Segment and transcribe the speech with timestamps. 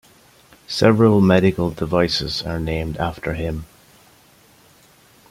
[0.65, 3.67] Several medical devices are named after him.